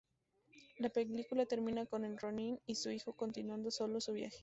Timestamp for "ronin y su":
2.17-2.89